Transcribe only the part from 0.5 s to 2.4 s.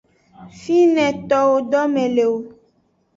Fine towo dome le o.